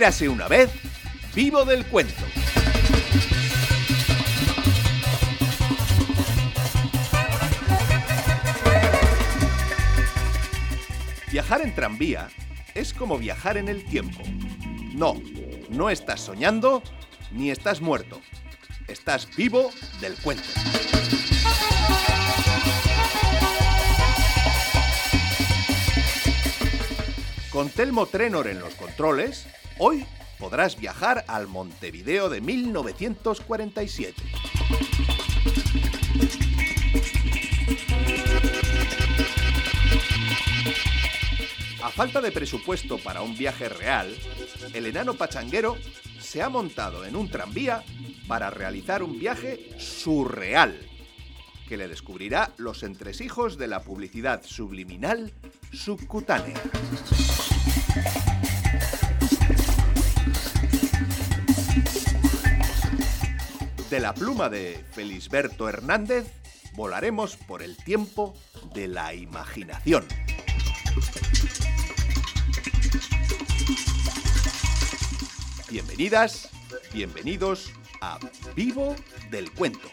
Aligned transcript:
Érase 0.00 0.30
una 0.30 0.48
vez 0.48 0.70
vivo 1.34 1.66
del 1.66 1.84
cuento. 1.84 2.14
Viajar 11.30 11.60
en 11.60 11.74
tranvía 11.74 12.30
es 12.74 12.94
como 12.94 13.18
viajar 13.18 13.58
en 13.58 13.68
el 13.68 13.84
tiempo. 13.84 14.22
No, 14.94 15.20
no 15.68 15.90
estás 15.90 16.22
soñando 16.22 16.82
ni 17.32 17.50
estás 17.50 17.82
muerto. 17.82 18.22
Estás 18.88 19.28
vivo 19.36 19.70
del 20.00 20.14
cuento. 20.14 20.48
Con 27.50 27.68
Telmo 27.68 28.06
Trenor 28.06 28.48
en 28.48 28.60
los 28.60 28.74
controles, 28.76 29.46
hoy 29.80 30.06
podrás 30.38 30.78
viajar 30.78 31.24
al 31.26 31.48
Montevideo 31.48 32.28
de 32.28 32.40
1947. 32.42 34.22
A 41.82 41.88
falta 41.88 42.20
de 42.20 42.30
presupuesto 42.30 42.98
para 42.98 43.22
un 43.22 43.36
viaje 43.36 43.70
real, 43.70 44.14
el 44.74 44.86
enano 44.86 45.14
pachanguero 45.14 45.78
se 46.20 46.42
ha 46.42 46.50
montado 46.50 47.06
en 47.06 47.16
un 47.16 47.30
tranvía 47.30 47.82
para 48.28 48.50
realizar 48.50 49.02
un 49.02 49.18
viaje 49.18 49.74
surreal 49.78 50.78
que 51.68 51.78
le 51.78 51.88
descubrirá 51.88 52.52
los 52.58 52.82
entresijos 52.82 53.56
de 53.56 53.68
la 53.68 53.80
publicidad 53.80 54.42
subliminal 54.44 55.32
subcutánea. 55.72 56.60
De 63.90 63.98
la 63.98 64.14
pluma 64.14 64.48
de 64.48 64.84
Felisberto 64.92 65.68
Hernández 65.68 66.32
volaremos 66.74 67.36
por 67.36 67.60
el 67.60 67.76
tiempo 67.76 68.36
de 68.72 68.86
la 68.86 69.14
imaginación. 69.14 70.06
Bienvenidas, 75.68 76.48
bienvenidos 76.92 77.72
a 78.00 78.20
Vivo 78.54 78.94
del 79.28 79.50
Cuento. 79.50 79.88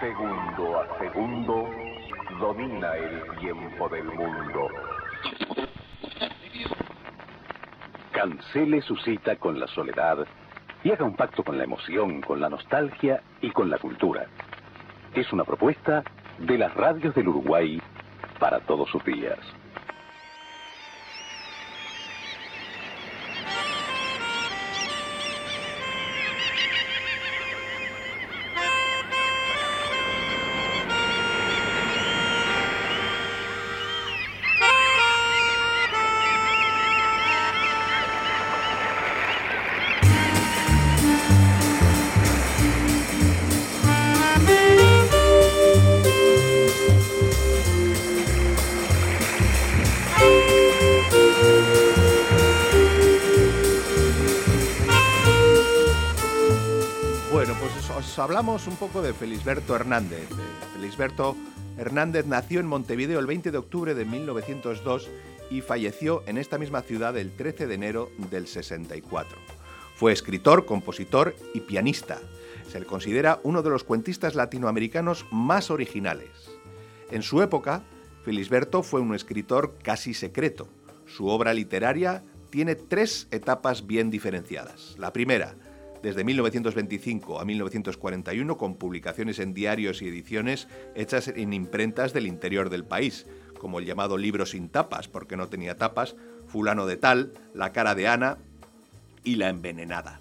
Segundo 0.00 0.80
a 0.80 0.98
segundo, 0.98 1.68
domina 2.40 2.96
el 2.96 3.38
tiempo 3.38 3.86
del 3.90 4.04
mundo. 4.04 4.68
Cancele 8.22 8.80
su 8.82 8.94
cita 8.98 9.34
con 9.34 9.58
la 9.58 9.66
soledad 9.66 10.24
y 10.84 10.92
haga 10.92 11.04
un 11.04 11.16
pacto 11.16 11.42
con 11.42 11.58
la 11.58 11.64
emoción, 11.64 12.20
con 12.20 12.40
la 12.40 12.48
nostalgia 12.48 13.20
y 13.40 13.50
con 13.50 13.68
la 13.68 13.78
cultura. 13.78 14.26
Es 15.12 15.32
una 15.32 15.42
propuesta 15.42 16.04
de 16.38 16.56
las 16.56 16.72
radios 16.72 17.16
del 17.16 17.26
Uruguay 17.26 17.82
para 18.38 18.60
todos 18.60 18.88
sus 18.90 19.04
días. 19.04 19.40
Bueno, 57.32 57.54
pues 57.58 57.72
os- 57.76 57.90
os 57.96 58.18
hablamos 58.18 58.66
un 58.66 58.76
poco 58.76 59.00
de 59.00 59.14
Felisberto 59.14 59.74
Hernández. 59.74 60.30
Eh, 60.30 60.34
Felisberto 60.74 61.34
Hernández 61.78 62.26
nació 62.26 62.60
en 62.60 62.66
Montevideo 62.66 63.18
el 63.18 63.26
20 63.26 63.50
de 63.50 63.58
octubre 63.58 63.94
de 63.94 64.04
1902 64.04 65.08
y 65.50 65.62
falleció 65.62 66.22
en 66.26 66.36
esta 66.36 66.58
misma 66.58 66.82
ciudad 66.82 67.16
el 67.16 67.34
13 67.34 67.66
de 67.66 67.74
enero 67.74 68.10
del 68.30 68.46
64. 68.46 69.38
Fue 69.96 70.12
escritor, 70.12 70.66
compositor 70.66 71.34
y 71.54 71.60
pianista. 71.60 72.18
Se 72.70 72.80
le 72.80 72.86
considera 72.86 73.40
uno 73.44 73.62
de 73.62 73.70
los 73.70 73.84
cuentistas 73.84 74.34
latinoamericanos 74.34 75.24
más 75.30 75.70
originales. 75.70 76.30
En 77.10 77.22
su 77.22 77.42
época, 77.42 77.82
Felisberto 78.24 78.82
fue 78.82 79.00
un 79.00 79.14
escritor 79.14 79.76
casi 79.82 80.12
secreto. 80.14 80.68
Su 81.06 81.28
obra 81.28 81.54
literaria 81.54 82.22
tiene 82.50 82.74
tres 82.74 83.26
etapas 83.30 83.86
bien 83.86 84.10
diferenciadas. 84.10 84.94
La 84.98 85.12
primera, 85.12 85.54
desde 86.02 86.24
1925 86.24 87.40
a 87.40 87.44
1941, 87.44 88.56
con 88.58 88.74
publicaciones 88.76 89.38
en 89.38 89.54
diarios 89.54 90.02
y 90.02 90.08
ediciones 90.08 90.68
hechas 90.94 91.28
en 91.28 91.52
imprentas 91.52 92.12
del 92.12 92.26
interior 92.26 92.70
del 92.70 92.84
país, 92.84 93.26
como 93.58 93.78
el 93.78 93.86
llamado 93.86 94.18
libro 94.18 94.44
sin 94.44 94.68
tapas, 94.68 95.08
porque 95.08 95.36
no 95.36 95.48
tenía 95.48 95.76
tapas, 95.76 96.16
Fulano 96.48 96.86
de 96.86 96.96
Tal, 96.96 97.32
La 97.54 97.72
cara 97.72 97.94
de 97.94 98.08
Ana 98.08 98.38
y 99.22 99.36
La 99.36 99.48
envenenada. 99.48 100.18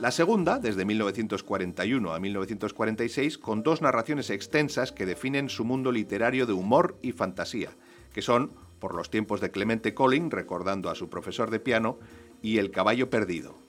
La 0.00 0.10
segunda, 0.10 0.58
desde 0.58 0.84
1941 0.84 2.12
a 2.12 2.18
1946, 2.20 3.38
con 3.38 3.62
dos 3.62 3.82
narraciones 3.82 4.30
extensas 4.30 4.92
que 4.92 5.06
definen 5.06 5.48
su 5.48 5.64
mundo 5.64 5.92
literario 5.92 6.46
de 6.46 6.52
humor 6.52 6.96
y 7.02 7.12
fantasía, 7.12 7.70
que 8.12 8.22
son 8.22 8.52
Por 8.78 8.94
los 8.94 9.10
tiempos 9.10 9.40
de 9.40 9.50
Clemente 9.50 9.94
Collin, 9.94 10.30
recordando 10.30 10.90
a 10.90 10.94
su 10.94 11.08
profesor 11.08 11.50
de 11.50 11.58
piano, 11.58 11.98
y 12.42 12.58
El 12.58 12.70
caballo 12.70 13.08
perdido. 13.08 13.63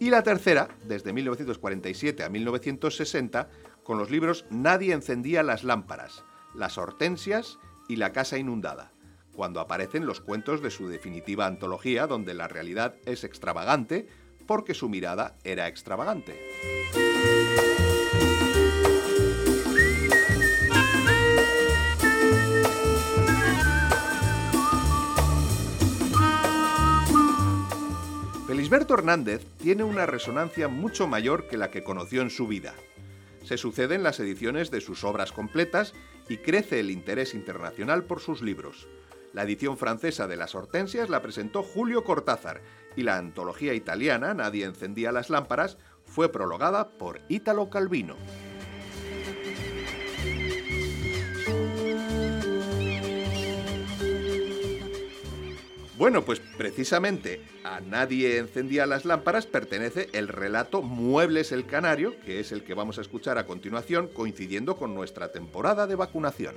Y 0.00 0.10
la 0.10 0.22
tercera, 0.22 0.68
desde 0.84 1.12
1947 1.12 2.22
a 2.22 2.28
1960, 2.28 3.48
con 3.82 3.98
los 3.98 4.10
libros 4.10 4.44
Nadie 4.50 4.92
encendía 4.92 5.42
las 5.42 5.64
lámparas, 5.64 6.24
Las 6.54 6.78
hortensias 6.78 7.58
y 7.88 7.96
La 7.96 8.12
casa 8.12 8.38
inundada, 8.38 8.92
cuando 9.34 9.60
aparecen 9.60 10.06
los 10.06 10.20
cuentos 10.20 10.62
de 10.62 10.70
su 10.70 10.88
definitiva 10.88 11.46
antología 11.46 12.06
donde 12.06 12.34
la 12.34 12.46
realidad 12.48 12.94
es 13.06 13.24
extravagante 13.24 14.06
porque 14.46 14.74
su 14.74 14.88
mirada 14.88 15.36
era 15.42 15.68
extravagante. 15.68 16.38
Hernández 28.94 29.46
tiene 29.58 29.84
una 29.84 30.06
resonancia 30.06 30.68
mucho 30.68 31.06
mayor 31.06 31.46
que 31.46 31.56
la 31.56 31.70
que 31.70 31.82
conoció 31.82 32.22
en 32.22 32.30
su 32.30 32.46
vida. 32.46 32.74
Se 33.44 33.56
suceden 33.56 34.02
las 34.02 34.20
ediciones 34.20 34.70
de 34.70 34.80
sus 34.80 35.04
obras 35.04 35.32
completas 35.32 35.94
y 36.28 36.38
crece 36.38 36.80
el 36.80 36.90
interés 36.90 37.34
internacional 37.34 38.04
por 38.04 38.20
sus 38.20 38.42
libros. 38.42 38.88
La 39.32 39.42
edición 39.42 39.76
francesa 39.76 40.26
de 40.26 40.36
Las 40.36 40.54
Hortensias 40.54 41.10
la 41.10 41.22
presentó 41.22 41.62
Julio 41.62 42.04
Cortázar 42.04 42.60
y 42.96 43.02
la 43.02 43.16
antología 43.16 43.74
italiana 43.74 44.34
Nadie 44.34 44.64
encendía 44.64 45.12
las 45.12 45.30
lámparas 45.30 45.78
fue 46.04 46.30
prologada 46.30 46.88
por 46.88 47.20
Ítalo 47.28 47.70
Calvino. 47.70 48.16
Bueno, 55.98 56.24
pues 56.24 56.38
precisamente 56.38 57.44
a 57.64 57.80
Nadie 57.80 58.38
encendía 58.38 58.86
las 58.86 59.04
lámparas 59.04 59.46
pertenece 59.46 60.08
el 60.12 60.28
relato 60.28 60.80
Muebles 60.80 61.50
el 61.50 61.66
Canario, 61.66 62.14
que 62.20 62.38
es 62.38 62.52
el 62.52 62.62
que 62.62 62.74
vamos 62.74 62.98
a 62.98 63.00
escuchar 63.00 63.36
a 63.36 63.46
continuación, 63.46 64.06
coincidiendo 64.06 64.76
con 64.76 64.94
nuestra 64.94 65.32
temporada 65.32 65.88
de 65.88 65.96
vacunación. 65.96 66.54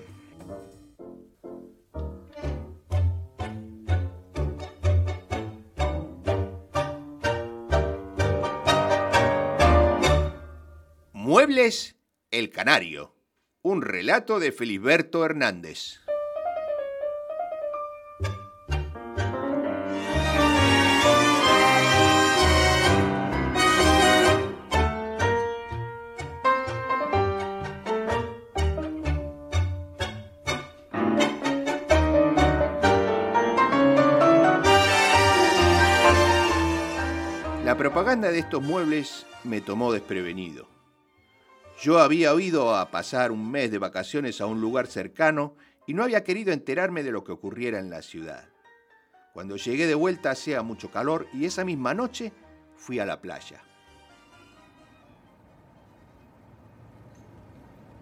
Muebles 11.14 11.96
el 12.30 12.52
Canario, 12.52 13.16
un 13.64 13.82
relato 13.82 14.40
de 14.40 14.52
Filiberto 14.52 15.26
Hernández. 15.26 16.01
Propaganda 38.02 38.32
de 38.32 38.40
estos 38.40 38.64
muebles 38.64 39.28
me 39.44 39.62
tomó 39.62 39.94
desprevenido. 39.94 40.68
Yo 41.84 42.00
había 42.00 42.34
oído 42.34 42.76
a 42.76 42.90
pasar 42.90 43.32
un 43.32 43.52
mes 43.52 43.70
de 43.70 43.78
vacaciones 43.78 44.42
a 44.42 44.48
un 44.48 44.60
lugar 44.60 44.88
cercano 44.88 45.56
y 45.86 45.94
no 45.94 46.02
había 46.02 46.24
querido 46.24 46.52
enterarme 46.52 47.04
de 47.04 47.12
lo 47.12 47.24
que 47.24 47.32
ocurriera 47.32 47.78
en 47.78 47.92
la 47.92 48.02
ciudad. 48.02 48.50
Cuando 49.36 49.56
llegué 49.56 49.86
de 49.86 49.94
vuelta 49.94 50.32
hacía 50.32 50.64
mucho 50.64 50.90
calor 50.90 51.28
y 51.32 51.46
esa 51.46 51.64
misma 51.64 51.94
noche 51.94 52.34
fui 52.76 52.98
a 52.98 53.06
la 53.06 53.22
playa. 53.22 53.62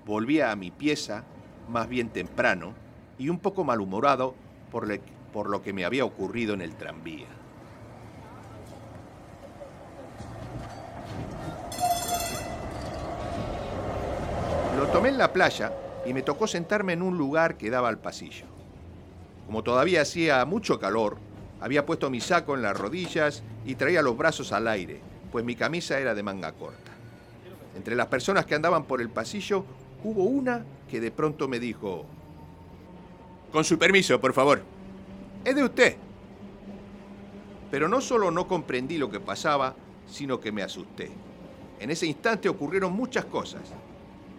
Volví 0.06 0.40
a 0.40 0.56
mi 0.56 0.72
pieza, 0.72 1.26
más 1.68 1.90
bien 1.90 2.08
temprano, 2.08 2.74
y 3.18 3.28
un 3.28 3.40
poco 3.40 3.66
malhumorado 3.66 4.34
por, 4.72 4.88
por 5.34 5.50
lo 5.50 5.62
que 5.62 5.74
me 5.74 5.84
había 5.84 6.06
ocurrido 6.06 6.54
en 6.54 6.62
el 6.62 6.78
tranvía. 6.78 7.28
Lo 14.80 14.88
tomé 14.88 15.09
en 15.09 15.09
la 15.20 15.34
playa 15.34 15.74
y 16.06 16.14
me 16.14 16.24
tocó 16.24 16.48
sentarme 16.48 16.94
en 16.94 17.02
un 17.02 17.18
lugar 17.18 17.58
que 17.58 17.70
daba 17.70 17.90
al 17.90 18.00
pasillo. 18.00 18.46
Como 19.46 19.64
todavía 19.64 20.02
hacía 20.02 20.44
mucho 20.46 20.80
calor, 20.80 21.18
había 21.60 21.86
puesto 21.86 22.10
mi 22.10 22.22
saco 22.22 22.56
en 22.56 22.62
las 22.62 22.78
rodillas 22.78 23.44
y 23.66 23.76
traía 23.76 24.02
los 24.02 24.18
brazos 24.18 24.54
al 24.54 24.68
aire, 24.68 25.02
pues 25.32 25.44
mi 25.44 25.56
camisa 25.56 26.00
era 26.00 26.16
de 26.16 26.24
manga 26.24 26.54
corta. 26.54 26.92
Entre 27.76 27.96
las 27.96 28.08
personas 28.08 28.46
que 28.46 28.56
andaban 28.56 28.86
por 28.86 29.02
el 29.02 29.10
pasillo 29.10 29.66
hubo 30.04 30.24
una 30.24 30.66
que 30.90 31.02
de 31.02 31.12
pronto 31.12 31.48
me 31.48 31.60
dijo, 31.60 32.06
con 33.52 33.66
su 33.66 33.78
permiso, 33.78 34.22
por 34.22 34.34
favor, 34.34 34.62
es 35.44 35.56
de 35.56 35.64
usted. 35.64 35.98
Pero 37.70 37.90
no 37.90 38.00
solo 38.00 38.32
no 38.32 38.48
comprendí 38.48 38.98
lo 38.98 39.10
que 39.10 39.20
pasaba, 39.20 39.76
sino 40.08 40.40
que 40.40 40.52
me 40.52 40.64
asusté. 40.64 41.12
En 41.80 41.92
ese 41.92 42.06
instante 42.06 42.48
ocurrieron 42.48 42.94
muchas 42.94 43.26
cosas. 43.26 43.62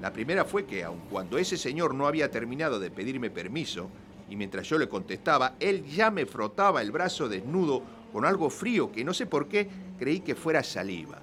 La 0.01 0.13
primera 0.13 0.45
fue 0.45 0.65
que, 0.65 0.83
aun 0.83 1.01
cuando 1.11 1.37
ese 1.37 1.57
señor 1.57 1.95
no 1.95 2.07
había 2.07 2.31
terminado 2.31 2.79
de 2.81 2.91
pedirme 2.91 3.31
permiso, 3.31 3.91
y 4.31 4.37
mientras 4.37 4.67
yo 4.69 4.79
le 4.79 4.89
contestaba, 4.89 5.57
él 5.61 5.85
ya 5.85 6.11
me 6.11 6.25
frotaba 6.25 6.81
el 6.81 6.91
brazo 6.91 7.29
desnudo 7.29 7.83
con 8.13 8.25
algo 8.25 8.49
frío 8.49 8.91
que 8.91 9.05
no 9.05 9.13
sé 9.13 9.27
por 9.27 9.49
qué 9.49 9.69
creí 9.99 10.21
que 10.21 10.35
fuera 10.35 10.63
saliva. 10.63 11.19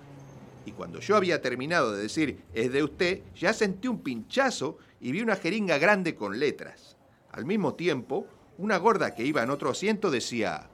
Y 0.66 0.74
cuando 0.74 1.00
yo 1.00 1.16
había 1.16 1.42
terminado 1.42 1.94
de 1.94 2.04
decir, 2.04 2.44
es 2.54 2.72
de 2.72 2.84
usted, 2.84 3.22
ya 3.36 3.54
sentí 3.54 3.88
un 3.88 4.02
pinchazo 4.02 4.78
y 5.00 5.12
vi 5.12 5.22
una 5.22 5.38
jeringa 5.38 5.78
grande 5.78 6.14
con 6.16 6.38
letras. 6.38 6.98
Al 7.32 7.46
mismo 7.46 7.76
tiempo, 7.76 8.28
una 8.58 8.78
gorda 8.78 9.16
que 9.16 9.24
iba 9.24 9.42
en 9.42 9.50
otro 9.50 9.70
asiento 9.70 10.12
decía, 10.12 10.70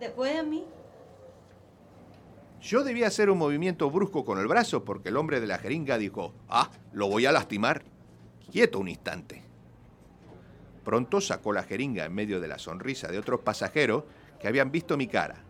¿Después 0.00 0.34
de 0.34 0.42
mí? 0.42 0.64
Yo 2.66 2.82
debía 2.82 3.06
hacer 3.06 3.30
un 3.30 3.38
movimiento 3.38 3.88
brusco 3.92 4.24
con 4.24 4.40
el 4.40 4.48
brazo 4.48 4.84
porque 4.84 5.10
el 5.10 5.16
hombre 5.16 5.38
de 5.38 5.46
la 5.46 5.58
jeringa 5.58 5.98
dijo, 5.98 6.34
ah, 6.48 6.68
lo 6.92 7.08
voy 7.08 7.24
a 7.24 7.30
lastimar. 7.30 7.84
Quieto 8.50 8.80
un 8.80 8.88
instante. 8.88 9.44
Pronto 10.84 11.20
sacó 11.20 11.52
la 11.52 11.62
jeringa 11.62 12.04
en 12.04 12.12
medio 12.12 12.40
de 12.40 12.48
la 12.48 12.58
sonrisa 12.58 13.06
de 13.06 13.20
otros 13.20 13.42
pasajeros 13.42 14.02
que 14.40 14.48
habían 14.48 14.72
visto 14.72 14.96
mi 14.96 15.06
cara. 15.06 15.44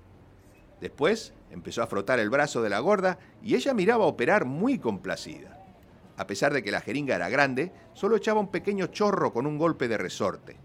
Después 0.78 1.32
empezó 1.50 1.82
a 1.82 1.86
frotar 1.86 2.18
el 2.18 2.28
brazo 2.28 2.60
de 2.60 2.68
la 2.68 2.80
gorda 2.80 3.18
y 3.42 3.54
ella 3.54 3.72
miraba 3.72 4.04
operar 4.04 4.44
muy 4.44 4.78
complacida. 4.78 5.58
A 6.18 6.26
pesar 6.26 6.52
de 6.52 6.62
que 6.62 6.70
la 6.70 6.82
jeringa 6.82 7.16
era 7.16 7.30
grande, 7.30 7.72
solo 7.94 8.16
echaba 8.16 8.40
un 8.40 8.50
pequeño 8.50 8.88
chorro 8.88 9.32
con 9.32 9.46
un 9.46 9.56
golpe 9.56 9.88
de 9.88 9.96
resorte. 9.96 10.58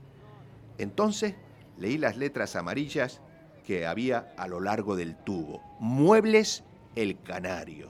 Entonces 0.78 1.34
leí 1.78 1.98
las 1.98 2.18
letras 2.18 2.58
amarillas 2.58 3.22
que 3.62 3.86
había 3.86 4.34
a 4.38 4.48
lo 4.48 4.60
largo 4.60 4.96
del 4.96 5.16
tubo. 5.16 5.62
Muebles 5.80 6.64
El 6.96 7.22
Canario. 7.22 7.90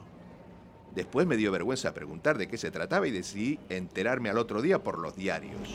Después 0.94 1.26
me 1.26 1.38
dio 1.38 1.52
vergüenza 1.52 1.94
preguntar 1.94 2.38
de 2.38 2.48
qué 2.48 2.58
se 2.58 2.72
trataba 2.72 3.08
y 3.08 3.12
decidí 3.12 3.60
enterarme 3.70 4.30
al 4.30 4.38
otro 4.38 4.62
día 4.62 4.84
por 4.84 5.00
los 5.00 5.16
diarios. 5.16 5.70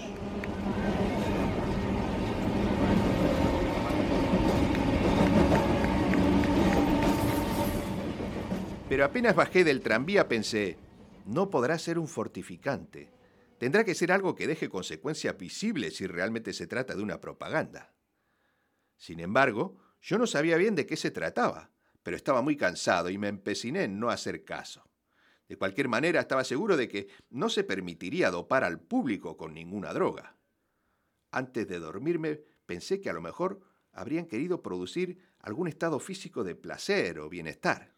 Pero 8.89 9.05
apenas 9.05 9.35
bajé 9.35 9.65
del 9.65 9.81
tranvía 9.81 10.29
pensé, 10.29 10.79
no 11.27 11.51
podrá 11.51 11.79
ser 11.79 11.99
un 11.99 12.07
fortificante. 12.07 13.11
Tendrá 13.59 13.85
que 13.85 13.95
ser 13.95 14.13
algo 14.13 14.35
que 14.35 14.47
deje 14.47 14.69
consecuencias 14.69 15.37
visibles 15.37 15.97
si 15.97 16.07
realmente 16.07 16.53
se 16.53 16.67
trata 16.67 16.95
de 16.95 17.03
una 17.03 17.21
propaganda. 17.21 17.95
Sin 18.97 19.21
embargo, 19.21 19.77
yo 20.01 20.19
no 20.19 20.27
sabía 20.27 20.57
bien 20.57 20.75
de 20.75 20.87
qué 20.87 20.97
se 20.97 21.11
trataba, 21.11 21.71
pero 22.03 22.17
estaba 22.17 22.43
muy 22.43 22.57
cansado 22.57 23.11
y 23.11 23.19
me 23.19 23.29
empeciné 23.29 23.85
en 23.85 23.99
no 23.99 24.11
hacer 24.11 24.45
caso. 24.45 24.89
De 25.49 25.57
cualquier 25.57 25.89
manera, 25.89 26.21
estaba 26.21 26.45
seguro 26.45 26.77
de 26.77 26.89
que 26.89 27.09
no 27.31 27.49
se 27.49 27.65
permitiría 27.65 28.31
dopar 28.31 28.65
al 28.65 28.81
público 28.81 29.37
con 29.37 29.55
ninguna 29.55 29.93
droga. 29.93 30.37
Antes 31.31 31.69
de 31.69 31.79
dormirme, 31.79 32.41
pensé 32.67 33.01
que 33.01 33.11
a 33.11 33.13
lo 33.13 33.21
mejor 33.21 33.61
habrían 33.93 34.27
querido 34.27 34.63
producir 34.63 35.19
algún 35.39 35.69
estado 35.69 36.01
físico 36.01 36.45
de 36.45 36.55
placer 36.55 37.19
o 37.19 37.29
bienestar. 37.29 37.95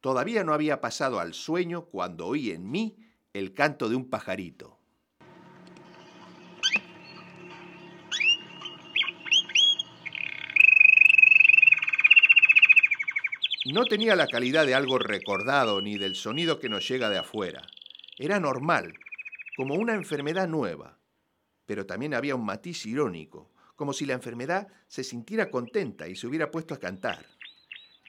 Todavía 0.00 0.44
no 0.44 0.54
había 0.54 0.80
pasado 0.80 1.18
al 1.18 1.34
sueño 1.34 1.86
cuando 1.86 2.26
oí 2.26 2.50
en 2.50 2.70
mí 2.70 2.98
el 3.32 3.52
canto 3.54 3.88
de 3.88 3.96
un 3.96 4.08
pajarito. 4.08 4.77
No 13.66 13.84
tenía 13.86 14.14
la 14.14 14.28
calidad 14.28 14.66
de 14.66 14.74
algo 14.74 14.98
recordado 14.98 15.80
ni 15.80 15.98
del 15.98 16.14
sonido 16.14 16.60
que 16.60 16.68
nos 16.68 16.86
llega 16.88 17.10
de 17.10 17.18
afuera. 17.18 17.66
Era 18.16 18.38
normal, 18.38 18.94
como 19.56 19.74
una 19.74 19.94
enfermedad 19.94 20.46
nueva. 20.46 20.98
Pero 21.66 21.84
también 21.84 22.14
había 22.14 22.36
un 22.36 22.44
matiz 22.44 22.86
irónico, 22.86 23.50
como 23.74 23.92
si 23.92 24.06
la 24.06 24.14
enfermedad 24.14 24.68
se 24.86 25.02
sintiera 25.02 25.50
contenta 25.50 26.06
y 26.08 26.14
se 26.14 26.28
hubiera 26.28 26.52
puesto 26.52 26.72
a 26.72 26.78
cantar. 26.78 27.26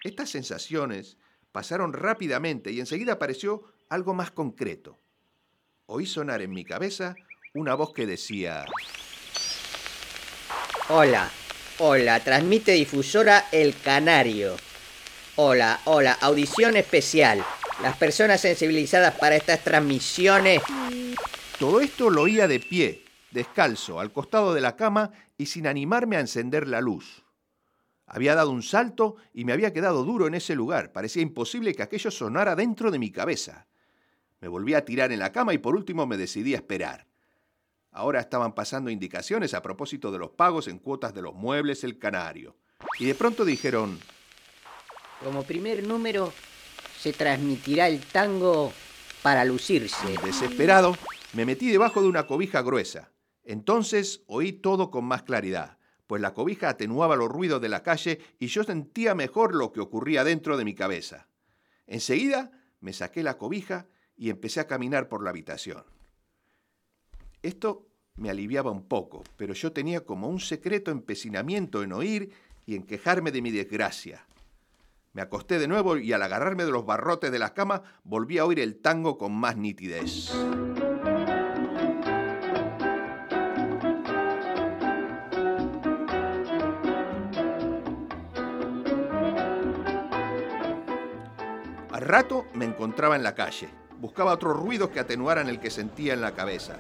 Estas 0.04 0.30
sensaciones 0.30 1.18
pasaron 1.52 1.94
rápidamente 1.94 2.72
y 2.72 2.80
enseguida 2.80 3.14
apareció 3.14 3.64
algo 3.90 4.14
más 4.14 4.30
concreto. 4.30 5.00
Oí 5.88 6.06
sonar 6.06 6.44
en 6.44 6.52
mi 6.52 6.64
cabeza 6.64 7.16
una 7.56 7.74
voz 7.74 7.92
que 7.94 8.06
decía... 8.06 8.66
Hola, 10.90 11.30
hola, 11.80 12.20
transmite 12.20 12.74
difusora 12.74 13.46
El 13.52 13.76
Canario. 13.76 14.69
Hola, 15.42 15.80
hola, 15.86 16.18
audición 16.20 16.76
especial. 16.76 17.46
Las 17.82 17.96
personas 17.96 18.42
sensibilizadas 18.42 19.18
para 19.18 19.38
estas 19.38 19.64
transmisiones... 19.64 20.62
Todo 21.58 21.80
esto 21.80 22.10
lo 22.10 22.24
oía 22.24 22.46
de 22.46 22.60
pie, 22.60 23.06
descalzo, 23.32 24.02
al 24.02 24.12
costado 24.12 24.54
de 24.54 24.60
la 24.60 24.76
cama 24.76 25.12
y 25.38 25.46
sin 25.46 25.66
animarme 25.66 26.18
a 26.18 26.20
encender 26.20 26.68
la 26.68 26.82
luz. 26.82 27.24
Había 28.06 28.36
dado 28.36 28.52
un 28.52 28.64
salto 28.64 29.16
y 29.34 29.46
me 29.46 29.54
había 29.54 29.72
quedado 29.72 30.04
duro 30.04 30.28
en 30.28 30.34
ese 30.34 30.56
lugar. 30.56 30.92
Parecía 30.92 31.22
imposible 31.22 31.74
que 31.74 31.84
aquello 31.84 32.12
sonara 32.12 32.58
dentro 32.58 32.92
de 32.92 33.00
mi 33.00 33.10
cabeza. 33.10 33.66
Me 34.42 34.50
volví 34.50 34.74
a 34.74 34.84
tirar 34.84 35.14
en 35.14 35.20
la 35.20 35.32
cama 35.32 35.54
y 35.54 35.58
por 35.58 35.74
último 35.74 36.06
me 36.06 36.18
decidí 36.18 36.54
a 36.54 36.58
esperar. 36.58 37.08
Ahora 37.94 38.20
estaban 38.20 38.54
pasando 38.54 38.90
indicaciones 38.90 39.54
a 39.54 39.62
propósito 39.62 40.12
de 40.12 40.20
los 40.20 40.32
pagos 40.32 40.68
en 40.68 40.80
cuotas 40.80 41.14
de 41.14 41.22
los 41.22 41.34
muebles 41.34 41.86
El 41.86 41.98
Canario. 41.98 42.58
Y 43.00 43.06
de 43.06 43.16
pronto 43.16 43.46
dijeron, 43.46 44.00
como 45.24 45.44
primer 45.44 45.86
número 45.86 46.34
se 46.98 47.14
transmitirá 47.14 47.88
el 47.88 48.00
tango 48.00 48.74
para 49.22 49.46
lucirse. 49.46 50.18
Desesperado, 50.24 50.96
me 51.34 51.46
metí 51.46 51.70
debajo 51.70 52.02
de 52.02 52.08
una 52.08 52.28
cobija 52.28 52.62
gruesa. 52.62 53.12
Entonces 53.44 54.24
oí 54.28 54.54
todo 54.54 54.92
con 54.92 55.06
más 55.06 55.24
claridad, 55.24 55.78
pues 56.08 56.22
la 56.22 56.34
cobija 56.34 56.70
atenuaba 56.70 57.16
los 57.16 57.30
ruidos 57.30 57.62
de 57.62 57.70
la 57.70 57.84
calle 57.84 58.20
y 58.40 58.48
yo 58.48 58.64
sentía 58.64 59.16
mejor 59.16 59.56
lo 59.56 59.72
que 59.72 59.80
ocurría 59.80 60.24
dentro 60.24 60.58
de 60.58 60.66
mi 60.66 60.76
cabeza. 60.76 61.28
Enseguida 61.88 62.52
me 62.80 62.94
saqué 62.94 63.24
la 63.24 63.38
cobija 63.38 63.88
y 64.16 64.30
empecé 64.30 64.60
a 64.60 64.68
caminar 64.68 65.08
por 65.10 65.24
la 65.24 65.32
habitación. 65.32 65.84
Esto 67.42 67.88
me 68.16 68.30
aliviaba 68.30 68.70
un 68.70 68.88
poco, 68.88 69.24
pero 69.38 69.54
yo 69.54 69.72
tenía 69.72 70.06
como 70.06 70.28
un 70.28 70.40
secreto 70.40 70.92
empecinamiento 70.92 71.84
en 71.84 71.94
oír 71.94 72.32
y 72.66 72.76
en 72.76 72.84
quejarme 72.84 73.32
de 73.32 73.42
mi 73.42 73.52
desgracia. 73.52 74.28
Me 75.12 75.24
acosté 75.24 75.58
de 75.58 75.68
nuevo 75.68 75.98
y 75.98 76.14
al 76.14 76.22
agarrarme 76.22 76.66
de 76.66 76.72
los 76.72 76.86
barrotes 76.86 77.32
de 77.32 77.40
la 77.40 77.56
cama 77.56 77.82
volví 78.04 78.38
a 78.38 78.46
oír 78.46 78.60
el 78.60 78.80
tango 78.80 79.18
con 79.18 79.34
más 79.34 79.58
nitidez. 79.58 80.32
Al 91.92 92.02
rato 92.02 92.46
me 92.54 92.66
encontraba 92.66 93.16
en 93.16 93.24
la 93.24 93.34
calle. 93.34 93.68
Buscaba 94.00 94.34
otros 94.34 94.56
ruidos 94.56 94.90
que 94.90 95.00
atenuaran 95.00 95.50
el 95.50 95.60
que 95.60 95.72
sentía 95.72 96.14
en 96.14 96.22
la 96.22 96.36
cabeza. 96.36 96.78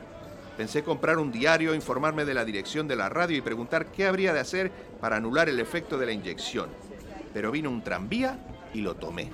Pensé 0.55 0.83
comprar 0.83 1.17
un 1.17 1.31
diario, 1.31 1.73
informarme 1.73 2.25
de 2.25 2.35
la 2.35 2.45
dirección 2.45 2.87
de 2.87 2.95
la 2.95 3.09
radio 3.09 3.37
y 3.37 3.41
preguntar 3.41 3.87
qué 3.87 4.05
habría 4.05 4.33
de 4.33 4.39
hacer 4.39 4.71
para 5.01 5.15
anular 5.15 5.49
el 5.49 5.59
efecto 5.59 5.97
de 5.97 6.05
la 6.05 6.11
inyección 6.11 6.69
pero 7.33 7.51
vino 7.51 7.69
un 7.69 7.81
tranvía 7.81 8.39
y 8.73 8.81
lo 8.81 8.95
tomé. 8.95 9.29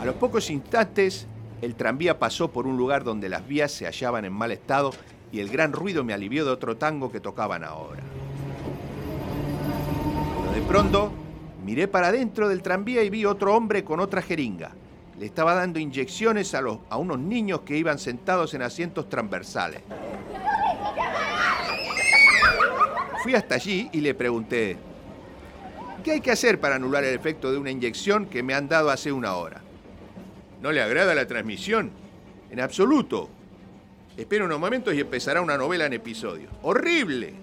A 0.00 0.04
los 0.04 0.14
pocos 0.14 0.48
instantes, 0.48 1.26
el 1.60 1.74
tranvía 1.74 2.18
pasó 2.18 2.50
por 2.50 2.66
un 2.66 2.78
lugar 2.78 3.04
donde 3.04 3.28
las 3.28 3.46
vías 3.46 3.70
se 3.70 3.84
hallaban 3.84 4.24
en 4.24 4.32
mal 4.32 4.50
estado 4.50 4.92
y 5.30 5.40
el 5.40 5.50
gran 5.50 5.72
ruido 5.72 6.04
me 6.04 6.14
alivió 6.14 6.44
de 6.44 6.50
otro 6.50 6.76
tango 6.78 7.12
que 7.12 7.20
tocaban 7.20 7.64
ahora. 7.64 8.02
Pero 10.40 10.52
de 10.52 10.62
pronto, 10.62 11.12
miré 11.64 11.86
para 11.86 12.08
adentro 12.08 12.48
del 12.48 12.62
tranvía 12.62 13.02
y 13.02 13.10
vi 13.10 13.26
otro 13.26 13.54
hombre 13.54 13.84
con 13.84 14.00
otra 14.00 14.22
jeringa. 14.22 14.72
Le 15.20 15.26
estaba 15.26 15.52
dando 15.52 15.78
inyecciones 15.78 16.54
a, 16.54 16.62
los, 16.62 16.78
a 16.88 16.96
unos 16.96 17.18
niños 17.18 17.60
que 17.60 17.76
iban 17.76 17.98
sentados 17.98 18.54
en 18.54 18.62
asientos 18.62 19.10
transversales. 19.10 19.82
Fui 23.22 23.34
hasta 23.34 23.56
allí 23.56 23.90
y 23.92 24.00
le 24.00 24.14
pregunté, 24.14 24.78
¿qué 26.02 26.12
hay 26.12 26.20
que 26.22 26.30
hacer 26.30 26.58
para 26.58 26.76
anular 26.76 27.04
el 27.04 27.14
efecto 27.14 27.52
de 27.52 27.58
una 27.58 27.70
inyección 27.70 28.24
que 28.24 28.42
me 28.42 28.54
han 28.54 28.66
dado 28.66 28.88
hace 28.88 29.12
una 29.12 29.34
hora? 29.34 29.60
¿No 30.62 30.72
le 30.72 30.80
agrada 30.80 31.14
la 31.14 31.26
transmisión? 31.26 31.90
En 32.50 32.58
absoluto. 32.58 33.28
Espera 34.16 34.46
unos 34.46 34.58
momentos 34.58 34.94
y 34.94 35.00
empezará 35.00 35.42
una 35.42 35.58
novela 35.58 35.84
en 35.84 35.92
episodio. 35.92 36.48
¡Horrible! 36.62 37.34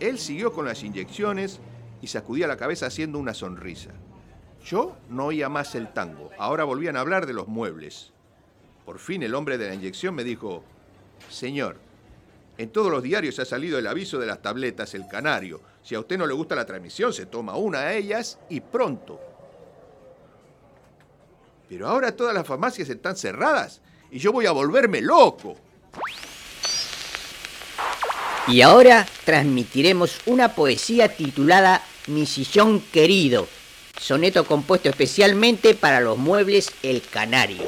Él 0.00 0.18
siguió 0.18 0.50
con 0.54 0.64
las 0.64 0.82
inyecciones 0.82 1.60
y 2.00 2.06
sacudía 2.06 2.46
la 2.46 2.56
cabeza 2.56 2.86
haciendo 2.86 3.18
una 3.18 3.34
sonrisa. 3.34 3.90
Yo 4.64 4.96
no 5.08 5.26
oía 5.26 5.48
más 5.48 5.74
el 5.74 5.92
tango. 5.92 6.30
Ahora 6.38 6.64
volvían 6.64 6.96
a 6.96 7.00
hablar 7.00 7.26
de 7.26 7.32
los 7.32 7.48
muebles. 7.48 8.12
Por 8.84 8.98
fin 8.98 9.22
el 9.22 9.34
hombre 9.34 9.58
de 9.58 9.68
la 9.68 9.74
inyección 9.74 10.14
me 10.14 10.24
dijo, 10.24 10.62
Señor, 11.28 11.76
en 12.58 12.70
todos 12.70 12.90
los 12.90 13.02
diarios 13.02 13.38
ha 13.38 13.44
salido 13.44 13.78
el 13.78 13.86
aviso 13.86 14.18
de 14.18 14.26
las 14.26 14.42
tabletas 14.42 14.94
El 14.94 15.06
Canario. 15.08 15.60
Si 15.82 15.94
a 15.94 16.00
usted 16.00 16.18
no 16.18 16.26
le 16.26 16.34
gusta 16.34 16.54
la 16.54 16.66
transmisión, 16.66 17.12
se 17.12 17.26
toma 17.26 17.56
una 17.56 17.80
de 17.82 17.98
ellas 17.98 18.38
y 18.48 18.60
pronto. 18.60 19.18
Pero 21.68 21.88
ahora 21.88 22.14
todas 22.14 22.34
las 22.34 22.46
farmacias 22.46 22.88
están 22.88 23.16
cerradas 23.16 23.80
y 24.10 24.18
yo 24.18 24.32
voy 24.32 24.46
a 24.46 24.50
volverme 24.50 25.00
loco. 25.00 25.56
Y 28.48 28.62
ahora 28.62 29.06
transmitiremos 29.24 30.18
una 30.26 30.54
poesía 30.54 31.14
titulada 31.14 31.82
Mi 32.08 32.26
sillón 32.26 32.80
querido, 32.92 33.46
soneto 34.00 34.46
compuesto 34.46 34.88
especialmente 34.88 35.74
para 35.74 36.00
los 36.00 36.16
muebles 36.16 36.72
El 36.82 37.02
Canario. 37.02 37.62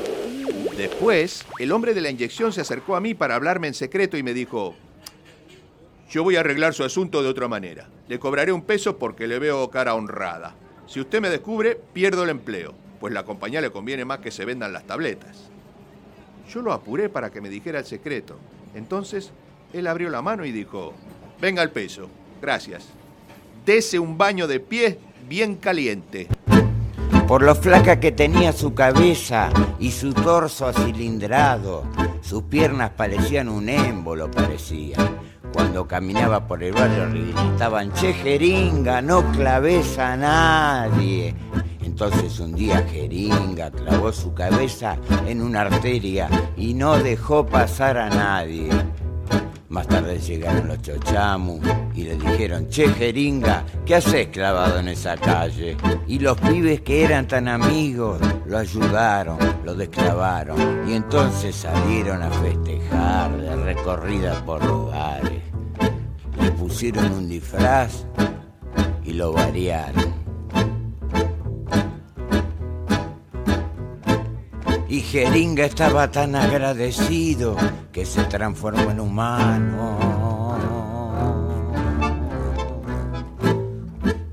Después, 0.79 1.45
el 1.59 1.71
hombre 1.73 1.93
de 1.93 2.01
la 2.01 2.09
inyección 2.09 2.55
se 2.55 2.63
acercó 2.63 2.97
a 2.97 3.01
mí 3.01 3.13
para 3.13 3.35
hablarme 3.35 3.69
en 3.69 3.75
secreto 3.75 4.17
y 4.17 4.23
me 4.23 4.33
dijo, 4.33 4.75
yo 6.11 6.25
voy 6.25 6.37
a 6.37 6.41
arreglar 6.41 6.73
su 6.73 6.85
asunto 6.85 7.23
de 7.23 7.29
otra 7.29 7.49
manera. 7.49 7.87
Le 8.09 8.19
cobraré 8.19 8.51
un 8.51 8.63
peso 8.63 8.97
porque 8.97 9.27
le 9.27 9.39
veo 9.39 9.69
cara 9.71 9.95
honrada. 9.95 10.55
Si 10.87 11.01
usted 11.01 11.21
me 11.21 11.29
descubre, 11.29 11.79
pierdo 11.93 12.25
el 12.25 12.31
empleo, 12.31 12.75
pues 12.99 13.13
la 13.13 13.25
compañía 13.25 13.61
le 13.61 13.71
conviene 13.71 14.07
más 14.07 14.21
que 14.21 14.31
se 14.31 14.47
vendan 14.47 14.73
las 14.73 14.87
tabletas. 14.87 15.51
Yo 16.51 16.63
lo 16.63 16.73
apuré 16.73 17.11
para 17.11 17.31
que 17.31 17.43
me 17.43 17.51
dijera 17.51 17.79
el 17.79 17.85
secreto. 17.85 18.39
Entonces, 18.75 19.33
él 19.75 19.87
abrió 19.87 20.09
la 20.09 20.23
mano 20.23 20.47
y 20.47 20.53
dijo, 20.53 20.95
venga 21.43 21.63
el 21.63 21.71
peso, 21.71 22.09
gracias. 22.41 22.87
Dese 23.67 23.99
un 23.99 24.17
baño 24.17 24.47
de 24.47 24.61
pies 24.61 24.97
bien 25.33 25.55
caliente. 25.55 26.29
Por 27.27 27.43
lo 27.43 27.55
flaca 27.55 27.99
que 27.99 28.13
tenía 28.13 28.53
su 28.53 28.75
cabeza 28.75 29.49
y 29.79 29.91
su 29.91 30.13
torso 30.13 30.67
acilindrado, 30.67 31.85
sus 32.21 32.43
piernas 32.43 32.91
parecían 32.91 33.49
un 33.49 33.71
émbolo, 33.71 34.31
parecían. 34.31 35.01
Cuando 35.51 35.89
caminaba 35.89 36.47
por 36.47 36.63
el 36.63 36.75
barrio 36.75 37.09
gritaban, 37.09 37.95
che 37.95 38.13
jeringa, 38.13 39.01
no 39.01 39.33
claves 39.33 39.99
a 39.99 40.19
nadie. 40.19 41.35
Entonces 41.83 42.39
un 42.39 42.55
día 42.55 42.87
Jeringa 42.91 43.71
clavó 43.71 44.13
su 44.13 44.35
cabeza 44.35 44.99
en 45.27 45.41
una 45.41 45.63
arteria 45.63 46.29
y 46.59 46.75
no 46.75 46.99
dejó 46.99 47.47
pasar 47.47 47.97
a 47.97 48.11
nadie. 48.11 48.69
Más 49.73 49.89
tarde 49.89 50.19
llegaron 50.19 50.69
los 50.69 50.83
chochamus 50.83 51.63
y 51.95 52.05
le 52.05 52.17
dijeron, 52.17 52.69
che 52.69 52.91
jeringa, 52.91 53.65
¿qué 53.87 53.95
haces 53.95 54.29
clavado 54.29 54.81
en 54.81 54.89
esa 54.89 55.17
calle? 55.17 55.79
Y 56.07 56.19
los 56.19 56.39
pibes 56.39 56.83
que 56.83 57.03
eran 57.03 57.27
tan 57.27 57.49
amigos 57.49 58.21
lo 58.45 58.59
ayudaron, 58.59 59.39
lo 59.65 59.75
desclavaron 59.75 60.87
y 60.87 60.93
entonces 60.93 61.57
salieron 61.57 62.23
a 62.23 62.31
festejar 62.31 63.35
de 63.35 63.57
recorrida 63.57 64.45
por 64.45 64.63
lugares. 64.63 65.43
Le 66.39 66.51
pusieron 66.51 67.11
un 67.11 67.27
disfraz 67.31 68.05
y 69.07 69.15
lo 69.15 69.33
variaron. 69.33 70.22
Y 74.93 75.01
Jeringa 75.01 75.65
estaba 75.65 76.11
tan 76.11 76.35
agradecido 76.37 77.57
que 77.91 78.05
se 78.05 78.25
transformó 78.25 78.91
en 78.91 79.01
humano. 79.01 79.97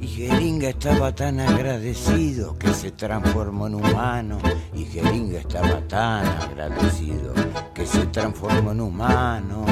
Y 0.01 0.05
Jeringa 0.05 0.67
estaba 0.67 1.15
tan 1.15 1.39
agradecido 1.39 2.57
que 2.59 2.73
se 2.73 2.91
transformó 2.91 3.67
en 3.67 3.75
humano. 3.75 4.37
Y 4.73 4.83
Jeringa 4.83 5.39
estaba 5.39 5.79
tan 5.87 6.27
agradecido 6.27 7.33
que 7.73 7.85
se 7.85 8.05
transformó 8.07 8.71
en 8.71 8.81
humano. 8.81 9.65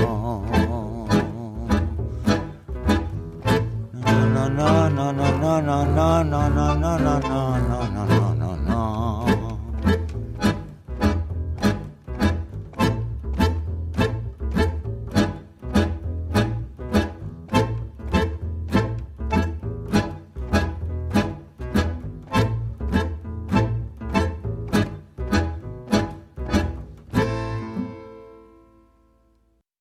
No, 4.31 4.49
no, 4.49 4.89
no, 4.89 5.11
no, 5.11 5.11
no, 5.11 5.61
no, 5.61 6.23
no, 6.23 7.96